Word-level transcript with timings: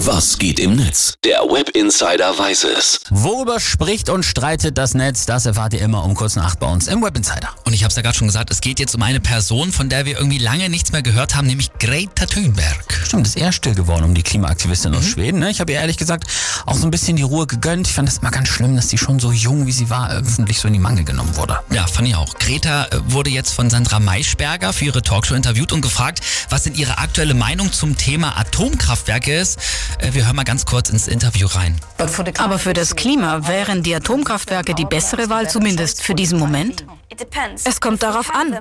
Was 0.00 0.38
geht 0.38 0.60
im 0.60 0.76
Netz? 0.76 1.14
Der 1.24 1.38
Web 1.38 1.70
Insider 1.70 2.38
weiß 2.38 2.64
es. 2.64 3.00
Worüber 3.08 3.58
spricht 3.58 4.10
und 4.10 4.24
streitet 4.24 4.76
das 4.76 4.92
Netz? 4.92 5.24
Das 5.24 5.46
erfahrt 5.46 5.72
ihr 5.72 5.80
immer 5.80 6.04
um 6.04 6.14
kurz 6.14 6.36
nach 6.36 6.44
acht 6.44 6.60
bei 6.60 6.70
uns 6.70 6.86
im 6.86 7.02
Web 7.02 7.16
Insider. 7.16 7.48
Und 7.64 7.72
ich 7.72 7.82
habe 7.82 7.88
es 7.88 7.96
ja 7.96 8.02
gerade 8.02 8.16
schon 8.16 8.26
gesagt, 8.26 8.50
es 8.50 8.60
geht 8.60 8.78
jetzt 8.78 8.94
um 8.94 9.02
eine 9.02 9.20
Person, 9.20 9.72
von 9.72 9.88
der 9.88 10.04
wir 10.04 10.18
irgendwie 10.18 10.36
lange 10.36 10.68
nichts 10.68 10.92
mehr 10.92 11.00
gehört 11.00 11.34
haben, 11.34 11.46
nämlich 11.46 11.72
Greta 11.78 12.26
Thunberg. 12.26 12.84
Stimmt, 13.06 13.26
ist 13.26 13.38
eher 13.38 13.52
still 13.52 13.74
geworden 13.74 14.04
um 14.04 14.14
die 14.14 14.22
Klimaaktivistin 14.22 14.94
aus 14.94 15.06
Schweden. 15.06 15.40
Ne? 15.40 15.50
Ich 15.50 15.60
habe 15.60 15.72
ihr 15.72 15.78
ehrlich 15.78 15.96
gesagt 15.96 16.24
auch 16.66 16.76
so 16.76 16.86
ein 16.86 16.90
bisschen 16.90 17.16
die 17.16 17.22
Ruhe 17.22 17.46
gegönnt. 17.46 17.88
Ich 17.88 17.94
fand 17.94 18.06
es 18.06 18.18
immer 18.18 18.30
ganz 18.30 18.48
schlimm, 18.48 18.76
dass 18.76 18.88
die 18.88 18.98
schon 18.98 19.18
so 19.18 19.32
jung, 19.32 19.66
wie 19.66 19.72
sie 19.72 19.88
war, 19.88 20.10
öffentlich 20.10 20.58
so 20.58 20.68
in 20.68 20.74
die 20.74 20.78
Mangel 20.78 21.04
genommen 21.04 21.34
wurde. 21.36 21.58
Ja, 21.72 21.86
fand 21.86 22.06
ich 22.06 22.16
auch. 22.16 22.34
Greta 22.38 22.84
äh, 22.84 23.00
wurde 23.06 23.30
jetzt 23.30 23.52
von 23.52 23.70
Sandra 23.70 23.98
Maischberger 23.98 24.74
für 24.74 24.84
ihre 24.84 25.00
Talkshow 25.00 25.34
interviewt 25.34 25.72
und 25.72 25.80
gefragt, 25.80 26.20
was 26.50 26.64
denn 26.64 26.74
ihre 26.74 26.98
aktuelle 26.98 27.34
Meinung 27.34 27.72
zum 27.72 27.96
Thema 27.96 28.36
Atomkraftwerke 28.36 29.34
ist. 29.34 29.58
Äh, 29.98 30.12
Wir 30.12 30.26
hören 30.26 30.36
mal 30.36 30.44
ganz 30.44 30.66
kurz 30.66 30.90
ins 30.90 31.08
Interview 31.08 31.46
rein. 31.46 31.80
Aber 32.38 32.58
für 32.58 32.72
das 32.72 32.96
Klima 32.96 33.46
wären 33.48 33.82
die 33.82 33.94
Atomkraftwerke 33.94 34.74
die 34.74 34.84
bessere 34.84 35.28
Wahl, 35.28 35.48
zumindest 35.48 36.02
für 36.02 36.14
diesen 36.14 36.38
Moment? 36.38 36.84
Es 37.64 37.80
kommt 37.80 38.02
darauf 38.02 38.34
an. 38.34 38.56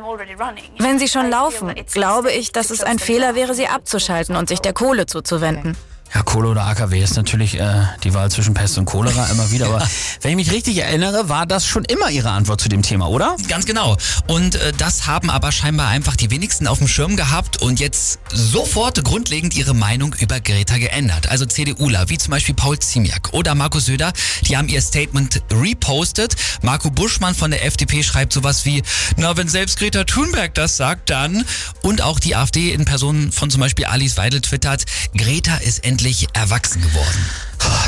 Wenn 0.80 1.00
sie 1.00 1.08
schon 1.08 1.30
laufen, 1.30 1.74
glaube 1.92 2.32
ich, 2.32 2.52
dass 2.52 2.70
es 2.70 2.84
ein 2.84 3.00
Fehler 3.00 3.36
wäre, 3.36 3.54
sie 3.54 3.68
abzuschalten 3.68 4.36
und 4.36 4.48
sich 4.50 4.60
der 4.60 4.74
Kohle 4.74 5.06
zuzuwenden. 5.06 5.76
Ja, 6.16 6.24
Kohle 6.24 6.48
oder 6.48 6.66
AKW 6.66 7.04
ist 7.04 7.18
natürlich 7.18 7.60
äh, 7.60 7.84
die 8.06 8.14
Wahl 8.14 8.32
zwischen 8.32 8.54
Pest 8.54 8.78
und 8.78 8.86
Cholera 8.86 9.28
immer 9.28 9.52
wieder. 9.52 9.66
Aber 9.66 9.86
wenn 10.22 10.32
ich 10.32 10.38
mich 10.38 10.52
richtig 10.56 10.78
erinnere, 10.78 11.28
war 11.28 11.46
das 11.46 11.68
schon 11.68 11.84
immer 11.84 12.10
ihre 12.10 12.30
Antwort 12.30 12.62
zu 12.62 12.70
dem 12.70 12.84
Thema, 12.84 13.10
oder? 13.10 13.36
Ganz 13.50 13.66
genau. 13.66 13.98
Und 14.28 14.56
äh, 14.56 14.72
das 14.78 15.08
haben 15.08 15.30
aber 15.30 15.52
scheinbar 15.52 15.90
einfach 15.90 16.16
die 16.16 16.32
wenigsten 16.32 16.68
auf 16.68 16.78
dem 16.78 16.88
Schirm 16.88 17.18
gehabt 17.18 17.62
und 17.62 17.82
jetzt 17.82 18.20
sofort 18.32 19.04
grundlegend 19.04 19.58
ihre 19.58 19.74
Meinung 19.74 20.16
über 20.18 20.40
Greta 20.40 20.78
geändert. 20.78 21.28
Also 21.28 21.46
CDUler, 21.46 22.08
wie 22.08 22.18
zum 22.18 22.32
Beispiel 22.32 22.56
Paul 22.56 22.80
Ziemiak 22.80 23.34
oder 23.34 23.54
Marco 23.54 23.80
Söder, 23.80 24.14
die 24.48 24.56
haben 24.56 24.70
ihr 24.70 24.82
Statement 24.82 25.42
repostet. 25.52 26.38
Marco 26.62 26.92
Buschmann 26.92 27.36
von 27.36 27.52
der 27.52 27.66
FDP 27.66 28.04
schreibt 28.04 28.32
sowas 28.32 28.64
wie, 28.64 28.84
na, 29.18 29.36
wenn 29.36 29.50
selbst 29.50 29.80
Greta 29.80 30.06
Thunberg 30.06 30.54
das 30.54 30.78
sagt, 30.78 31.10
dann. 31.10 31.44
Und 31.82 32.02
auch 32.02 32.22
die 32.22 32.38
AfD 32.38 32.72
in 32.72 32.86
Person 32.86 33.34
von 33.34 33.50
zum 33.50 33.60
Beispiel 33.60 33.84
Alice 33.84 34.16
Weidel 34.16 34.40
twittert, 34.40 34.86
Greta 35.14 35.58
ist 35.58 35.84
endlich 35.84 36.05
erwachsen 36.34 36.82
geworden. 36.82 37.26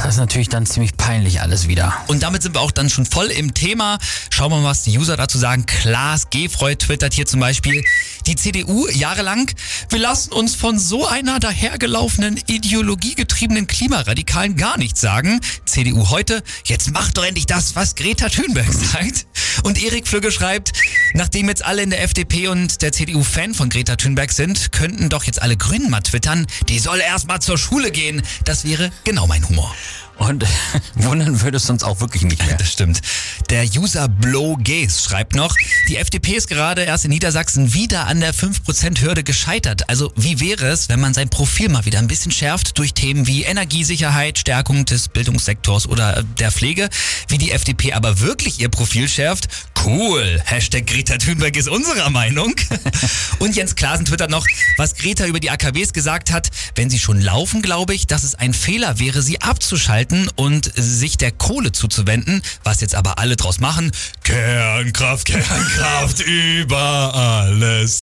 Das 0.04 0.16
ist 0.16 0.18
natürlich 0.18 0.50
dann 0.50 0.66
ziemlich 0.66 0.98
peinlich 0.98 1.42
alles 1.42 1.68
wieder. 1.68 1.94
Und 2.08 2.24
damit 2.24 2.42
sind 2.42 2.56
wir 2.56 2.62
auch 2.62 2.72
dann 2.72 2.90
schon 2.90 3.06
voll 3.06 3.28
im 3.28 3.54
Thema. 3.54 4.00
Schauen 4.32 4.52
wir 4.52 4.58
mal, 4.58 4.70
was 4.70 4.84
die 4.84 4.98
User 4.98 5.18
dazu 5.18 5.38
sagen. 5.38 5.66
Klaas 5.66 6.30
Gefreu 6.30 6.74
twittert 6.76 7.14
hier 7.14 7.26
zum 7.26 7.40
Beispiel, 7.40 7.84
die 8.26 8.36
CDU 8.36 8.88
jahrelang, 8.88 9.52
wir 9.90 10.00
lassen 10.00 10.34
uns 10.34 10.56
von 10.56 10.80
so 10.80 11.06
einer 11.06 11.40
dahergelaufenen, 11.40 12.40
ideologiegetriebenen 12.48 13.68
Klimaradikalen 13.68 14.56
gar 14.56 14.78
nichts 14.78 15.02
sagen. 15.02 15.40
CDU 15.66 16.10
heute, 16.10 16.42
jetzt 16.66 16.92
macht 16.92 17.18
doch 17.18 17.26
endlich 17.26 17.46
das, 17.46 17.76
was 17.76 17.96
Greta 17.96 18.30
Thunberg 18.30 18.72
sagt. 18.74 19.28
Und 19.64 19.82
Erik 19.84 20.08
Flügge 20.08 20.32
schreibt, 20.32 20.74
nachdem 21.14 21.50
jetzt 21.50 21.64
alle 21.64 21.82
in 21.82 21.90
der 21.90 22.04
FDP 22.04 22.48
und 22.48 22.82
der 22.82 22.92
CDU 22.92 23.24
Fan 23.24 23.54
von 23.54 23.70
Greta 23.70 23.96
Thunberg 23.96 24.32
sind, 24.32 24.72
könnten 24.72 25.10
doch 25.10 25.24
jetzt 25.24 25.42
alle 25.42 25.58
Grünen 25.58 25.90
mal 25.90 26.02
twittern, 26.02 26.48
die 26.70 26.80
soll 26.80 27.00
erst 27.00 27.28
mal 27.28 27.40
zur 27.40 27.58
Schule 27.58 27.92
gehen. 27.92 28.22
Das 28.46 28.66
wäre 28.66 28.92
genau 29.04 29.28
mein 29.28 29.48
Humor. 29.48 29.74
Und 30.18 30.46
wundern 30.96 31.42
würde 31.42 31.58
es 31.58 31.70
uns 31.70 31.84
auch 31.84 32.00
wirklich 32.00 32.24
nicht 32.24 32.46
mehr. 32.46 32.58
Das 32.58 32.72
stimmt. 32.72 33.02
Der 33.50 33.64
User 33.64 34.08
Blow 34.08 34.58
Gaze 34.58 35.02
schreibt 35.02 35.36
noch, 35.36 35.56
die 35.88 35.96
FDP 35.96 36.34
ist 36.34 36.50
gerade 36.50 36.82
erst 36.84 37.06
in 37.06 37.12
Niedersachsen 37.12 37.74
wieder 37.74 38.08
an 38.08 38.20
der 38.20 38.34
5%-Hürde 38.34 39.24
gescheitert. 39.24 39.90
Also 39.90 40.12
wie 40.18 40.42
wäre 40.42 40.68
es, 40.68 40.90
wenn 40.90 41.00
man 41.00 41.14
sein 41.14 41.30
Profil 41.30 41.70
mal 41.70 41.86
wieder 41.86 42.00
ein 42.00 42.08
bisschen 42.08 42.32
schärft 42.32 42.78
durch 42.78 42.94
Themen 42.94 43.26
wie 43.26 43.44
Energiesicherheit, 43.44 44.38
Stärkung 44.38 44.84
des 44.84 45.08
Bildungssektors 45.08 45.88
oder 45.88 46.18
äh, 46.18 46.24
der 46.40 46.52
Pflege? 46.52 46.90
Wie 47.30 47.38
die 47.38 47.52
FDP 47.52 47.94
aber 47.94 48.20
wirklich 48.20 48.60
ihr 48.60 48.68
Profil 48.68 49.08
schärft? 49.08 49.48
Cool. 49.86 50.42
Hashtag 50.44 50.88
Greta 50.88 51.18
Thunberg 51.18 51.56
ist 51.56 51.70
unserer 51.70 52.10
Meinung. 52.10 52.54
Und 53.40 53.56
Jens 53.56 53.76
Klaasen 53.76 54.06
twittert 54.06 54.30
noch, 54.30 54.46
was 54.76 54.96
Greta 54.96 55.26
über 55.26 55.40
die 55.40 55.52
AKWs 55.52 55.94
gesagt 55.94 56.32
hat. 56.32 56.50
Wenn 56.76 56.90
sie 56.90 57.00
schon 57.00 57.22
laufen, 57.22 57.62
glaube 57.62 57.94
ich, 57.94 58.08
dass 58.08 58.24
es 58.26 58.36
ein 58.36 58.54
Fehler 58.54 59.00
wäre, 59.00 59.22
sie 59.22 59.42
abzuschalten 59.42 60.30
und 60.36 60.70
sich 60.76 61.16
der 61.16 61.32
Kohle 61.32 61.72
zuzuwenden. 61.72 62.42
Was 62.64 62.82
jetzt 62.82 62.96
aber 62.96 63.20
alle 63.20 63.38
draus 63.38 63.60
machen. 63.60 63.92
Kernkraft, 64.24 65.28
Kernkraft 65.28 65.77
über 66.22 67.14
alles. 67.14 67.96